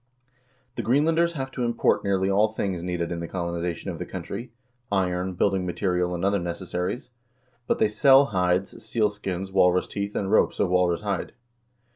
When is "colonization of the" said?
3.27-4.05